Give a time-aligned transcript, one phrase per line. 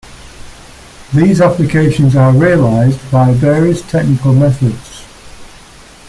[1.13, 5.05] These applications are realized by various technical methods.